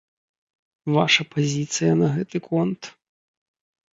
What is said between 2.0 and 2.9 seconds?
на гэты конт?